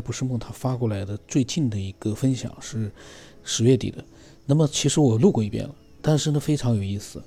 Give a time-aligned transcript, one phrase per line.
[0.00, 2.90] 不是梦他发过来的最近的一个分享是
[3.42, 4.04] 十月底的。
[4.46, 7.22] 那么其实我录过一遍了，但是呢非常有意思。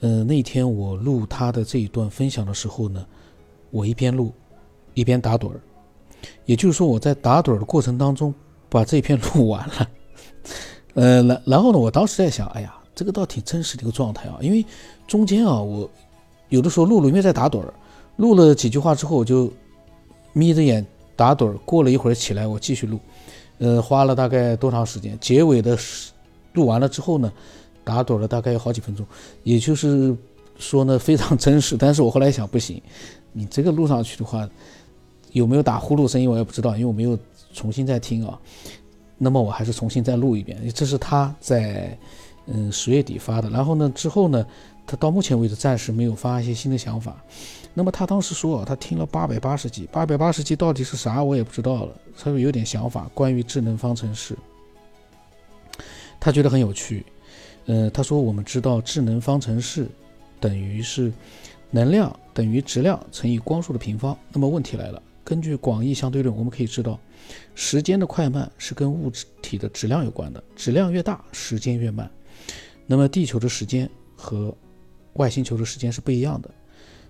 [0.00, 3.06] 呃，那天我录他的这一段分享的时候呢，
[3.70, 4.32] 我一边录
[4.92, 5.60] 一边打盹儿，
[6.44, 8.34] 也就是说我在打盹儿的过程当中
[8.68, 9.90] 把这篇录完了。
[10.94, 14.64] 呃，然然后呢，我当时在想，哎呀，这个倒挺真实的一个状态啊，因为
[15.06, 15.90] 中间啊，我
[16.50, 17.72] 有的时候录录因为在打盹儿，
[18.16, 19.52] 录了几句话之后我就
[20.32, 20.84] 眯着眼
[21.16, 22.98] 打盹儿，过了一会儿起来我继续录，
[23.58, 25.18] 呃，花了大概多长时间？
[25.20, 25.78] 结尾的
[26.52, 27.32] 录完了之后呢？
[27.84, 29.04] 打盹了大概有好几分钟，
[29.42, 30.16] 也就是
[30.58, 31.76] 说呢非常真实。
[31.76, 32.80] 但是我后来想不行，
[33.30, 34.48] 你这个录上去的话，
[35.32, 37.18] 有没有打呼噜声音我也不知道，因为我没有
[37.52, 38.40] 重新再听啊。
[39.18, 40.58] 那么我还是重新再录一遍。
[40.72, 41.94] 这是他在
[42.46, 44.46] 嗯十月底发的，然后呢之后呢，
[44.86, 47.16] 他到目前为止暂时没有发一些新的想法。
[47.72, 52.00] 那么他当时说啊，他听了八百八十集，八百八十集到底是啥我也不知道了。
[52.16, 54.36] 他说有点想法，关于智能方程式，
[56.20, 57.04] 他觉得很有趣。
[57.66, 59.88] 呃，他说我们知道智能方程式
[60.38, 61.12] 等于是
[61.70, 64.16] 能量等于质量乘以光速的平方。
[64.30, 67.00] 那么问题来了，根据广义相对论，我们可以知道
[67.54, 72.08] 时间的快慢是跟物质体的质量有关的，质量越大，时间越慢。
[72.86, 74.54] 那么地球的时间和
[75.14, 76.50] 外星球的时间是不一样的。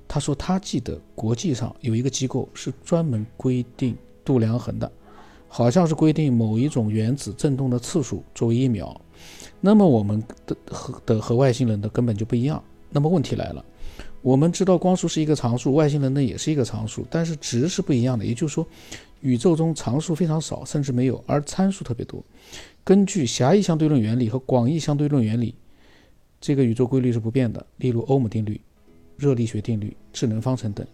[0.07, 4.91] 他说他记得国际上有一个机构是专门规定度量衡的，
[5.49, 9.01] 好像是规定某一种原子振动的次数作为一秒。
[9.61, 12.63] 那么我们的和的和外星人的根本就不一样。
[12.91, 13.65] 那么问题来了，
[14.21, 18.25] 我们知道光速是一个常数，外星人呢也是一个常数，但是值是不一样的。
[18.25, 18.67] 也就是说，
[19.21, 22.23] 宇宙中常数非常少，甚至没有，而参数特别多。
[22.85, 25.55] 根据狭义相对论原理和广义相对论原理，
[26.45, 27.67] 这个宇宙规律是不变的。
[27.79, 28.61] 例如欧姆定律、
[29.17, 30.87] 热力学定律、智能方程等，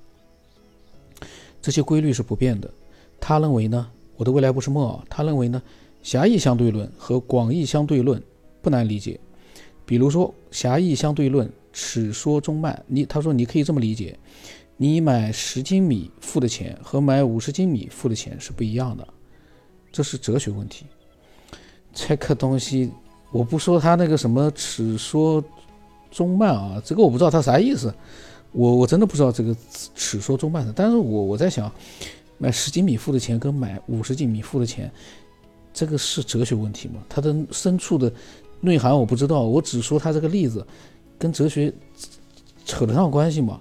[1.61, 2.73] 这些规律是不变的。
[3.19, 5.05] 他认为呢，我的未来不是梦啊。
[5.11, 5.61] 他认为呢，
[6.05, 8.23] 狭义相对论和广义相对论。
[8.63, 9.19] 不难理解，
[9.85, 12.81] 比如说狭义相对论，尺说中慢。
[12.87, 14.17] 你他说你可以这么理解，
[14.77, 19.09] 你买十斤米付的钱和买五十斤米付的钱是不一样的，
[19.91, 20.87] 这是哲学问题。
[21.93, 22.93] 这个东西
[23.31, 25.43] 我不说他那个什么尺说
[26.11, 27.95] 中慢啊，这个我不知道他啥意思，
[28.53, 29.57] 我我真的不知道这个
[29.95, 30.71] 尺说中慢。
[30.75, 31.71] 但是我我在想，
[32.39, 34.91] 买十斤米付的钱跟买五十斤米付的钱，
[35.73, 37.03] 这个是哲学问题吗？
[37.09, 38.13] 它的深处的。
[38.63, 40.67] 内涵我不知道，我只说他这个例子
[41.19, 41.73] 跟哲学
[42.67, 43.59] 扯得上关系吗？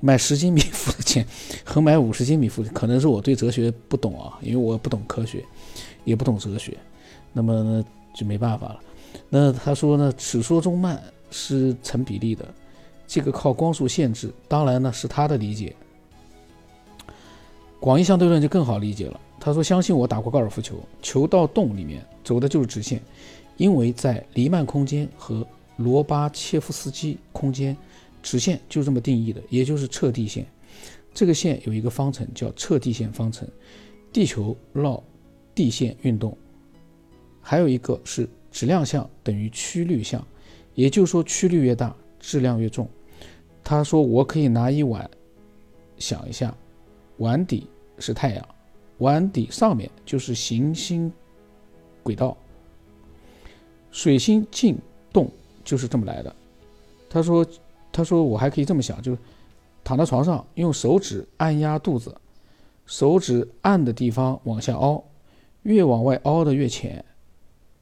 [0.00, 1.24] 买十斤米付的钱
[1.64, 5.44] 和买五十斤米付，可能是我对哲学不懂啊，因为我不懂科学，
[6.04, 6.76] 也不懂哲学，
[7.32, 7.84] 那么
[8.18, 8.80] 就没办法了。
[9.30, 12.44] 那他说呢，尺缩中慢是成比例的，
[13.06, 15.74] 这个靠光速限制，当然呢是他的理解。
[17.78, 19.20] 广义相对论就更好理解了。
[19.38, 23.00] 他说，相信我打过高尔夫球，球到洞里面走的就是直线。
[23.56, 25.46] 因为在黎曼空间和
[25.76, 27.76] 罗巴切夫斯基空间，
[28.20, 30.44] 直线就这么定义的，也就是测地线。
[31.14, 33.48] 这个线有一个方程叫测地线方程。
[34.12, 35.02] 地球绕
[35.54, 36.36] 地线运动，
[37.40, 40.24] 还有一个是质量项等于曲率项，
[40.74, 42.88] 也就是说曲率越大，质量越重。
[43.64, 45.08] 他说我可以拿一碗，
[45.98, 46.54] 想一下，
[47.18, 47.66] 碗底
[47.98, 48.48] 是太阳，
[48.98, 51.12] 碗底上面就是行星
[52.02, 52.36] 轨道。
[53.90, 54.76] 水星进
[55.12, 55.30] 动
[55.64, 56.34] 就是这么来的。
[57.08, 57.46] 他说
[57.90, 59.18] ：“他说我还可以这么想，就是
[59.82, 62.14] 躺在床上，用手指按压肚子，
[62.84, 65.02] 手指按的地方往下凹，
[65.62, 67.02] 越往外凹的越浅。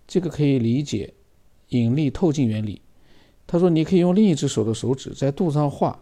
[0.06, 1.12] 这个可以理解
[1.68, 2.80] 引力透镜原理。
[3.46, 6.00] 他说你可以用另一只手的手指在肚子上画，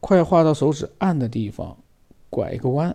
[0.00, 1.76] 快画到手指按的地方，
[2.28, 2.94] 拐一个弯。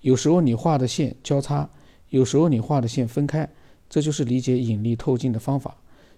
[0.00, 1.68] 有时候你画的线交叉，
[2.10, 3.48] 有时候你画的线分开。”
[3.90, 5.76] 这就是理解引力透镜的方法。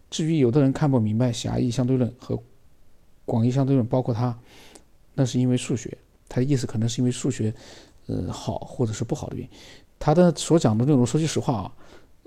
[0.09, 2.41] 至于有的人看不明白狭义相对论和
[3.27, 4.39] 广义相对论，包括它，
[5.13, 5.99] 那是因为数学。
[6.29, 7.53] 他的意思可能是因为数学，
[8.07, 9.51] 呃，好或者是不好的原因。
[9.99, 11.73] 他的所讲的内容，说句实话啊，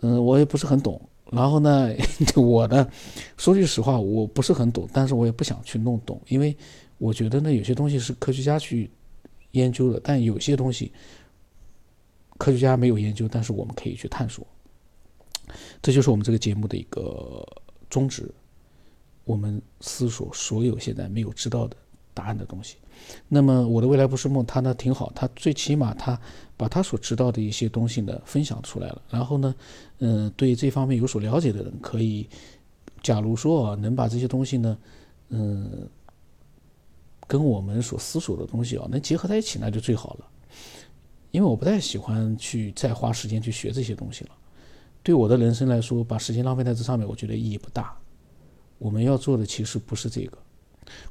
[0.02, 1.02] 嗯，我也不是很懂。
[1.32, 1.90] 然后呢，
[2.36, 2.90] 我呢
[3.38, 6.56] 说句实话，我不是很懂，但是我也不想去弄懂，因为
[6.98, 8.90] 我觉得呢，有些东西是科学家去
[9.52, 10.92] 研究的，但有些东西
[12.38, 14.46] 科学家没有研究，但是我们可以去探索。
[15.82, 17.44] 这就是我们这个节目的一个
[17.90, 18.32] 宗旨，
[19.24, 21.76] 我们思索所有现在没有知道的
[22.20, 22.76] 答案的东西。
[23.30, 26.20] 那么我的未来不是梦，他呢挺好，他最起码他
[26.58, 29.02] 把他所知道的一些东西呢分享出来了。
[29.10, 29.56] 然后呢，
[30.00, 32.28] 嗯，对这方面有所了解的人，可以，
[33.02, 34.78] 假如说啊，能把这些东西呢，
[35.30, 35.88] 嗯，
[37.26, 40.26] 跟我们所思索的东西啊，能结合在一起，那就最好了。
[41.32, 44.32] 因为我不太喜欢去再花时间去学这些东西了。
[45.04, 47.98] 对我的人生来说，把时间浪费在这上面，我觉得意义不大。
[48.78, 50.38] 我们要做的其实不是这个。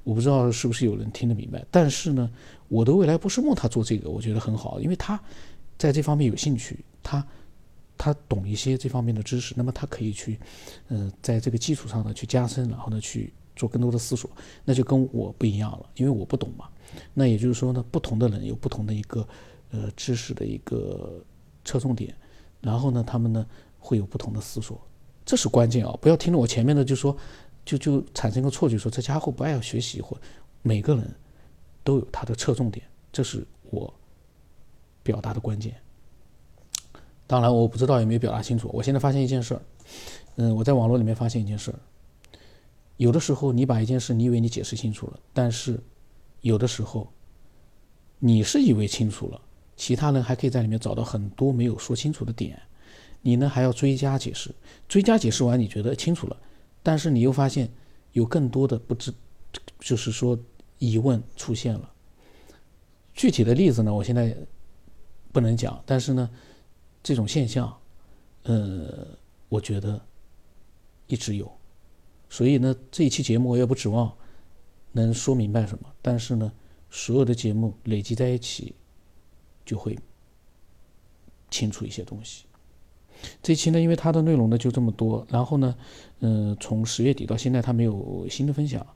[0.05, 2.31] 我不知道是不是有人听得明白，但是呢，
[2.69, 5.21] 我的未来不是梦，他做这个，我觉得很好，因为他
[5.77, 7.27] 在这方面有兴趣，他
[7.97, 10.39] 他懂一些这方面的知识，那么他可以去，
[10.89, 14.31] 嗯，在这个基础上呢去加深，然后呢去做更多的思索，
[14.65, 16.67] 那就跟我不一样了，因为我不懂嘛。
[17.15, 19.27] 那也就是说呢，不同的人有不同的一个
[19.71, 21.23] 呃知识的一个
[21.65, 22.15] 侧重点，
[22.61, 23.47] 然后呢，他们呢
[23.79, 24.81] 会有不同的思索，
[25.25, 25.97] 这是关键啊！
[26.01, 27.17] 不要听了我前面的就说。
[27.69, 30.17] 就就产生一个错觉，说这家伙不爱学习，或
[30.63, 31.15] 每个人
[31.85, 32.83] 都有他的侧重点，
[33.13, 33.93] 这是我
[35.03, 35.75] 表达的关键。
[37.27, 38.71] 当然，我不知道有没有表达清楚。
[38.73, 39.61] 我现在发现一件事儿，
[40.37, 41.79] 嗯，我在网络里面发现一件事儿，
[42.97, 45.79] 有的时候你把一件事，你以为你解释清楚了，但是
[46.41, 47.07] 有的时候
[48.19, 49.39] 你是以为清楚了，
[49.77, 52.59] 其他人还可以在里面找到很多没有说清楚的点，
[53.21, 54.55] 你呢还要追加解释，
[54.89, 56.37] 追加解释完你觉得清楚了。
[56.89, 57.71] 但是你又发现
[58.13, 59.13] 有更多的不知，
[59.79, 60.39] 就是说
[60.79, 61.93] 疑问出现了。
[63.13, 64.35] 具体的例子呢，我现在
[65.31, 65.79] 不能讲。
[65.85, 66.31] 但是呢，
[67.03, 67.79] 这种现象，
[68.45, 69.07] 呃，
[69.51, 70.03] 我觉得
[71.09, 71.53] 一直有。
[72.31, 74.11] 所以呢，这一期节目我也不指望
[74.93, 75.93] 能说明白什么。
[76.01, 76.51] 但是呢，
[76.89, 78.75] 所有的节目累积在一起，
[79.63, 79.95] 就会
[81.51, 82.47] 清楚一些东西。
[83.43, 85.75] 这期呢，因为它的内容呢就这么多，然后呢，
[86.21, 88.87] 嗯，从十月底到现在，它没有新的分享。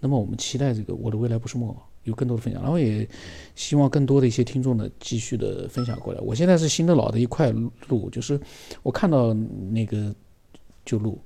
[0.00, 3.08] 那么我们期待这个我的未来不是梦有更多的分享，然后也
[3.54, 6.20] 希望更多的一些听众呢继续的分享过来。
[6.20, 7.52] 我现在是新的老的一块
[7.86, 8.40] 录，就是
[8.82, 10.12] 我看到那个
[10.84, 11.16] 就录，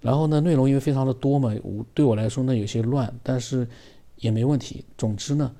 [0.00, 3.68] 然后呢，内容因为非常的多嘛，我对我来说呢有些乱，但是
[4.16, 4.84] 也没问题。
[4.98, 5.54] 总之呢，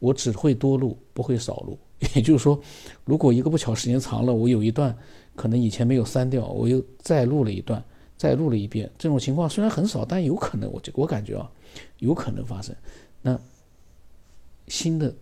[0.00, 1.78] 我只会多录，不会少录。
[2.16, 2.60] 也就是说，
[3.04, 4.94] 如果一个不巧时间长了，我有一段。
[5.36, 7.82] 可能以前没有删掉，我又再录了一段，
[8.18, 8.90] 再录了一遍。
[8.98, 11.50] 这种情况虽然很少，但有可能，我就我感觉啊，
[11.98, 12.74] 有可能发生。
[13.22, 13.40] 那
[14.68, 15.14] 新的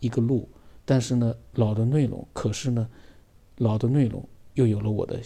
[0.00, 0.46] 一个录，
[0.84, 2.86] 但是呢，老的内容，可是呢，
[3.58, 4.22] 老的内容
[4.54, 5.18] 又有了我的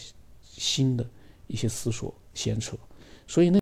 [0.42, 1.04] 新的
[1.48, 2.76] 一些思索、闲扯，
[3.26, 3.56] 所以呢。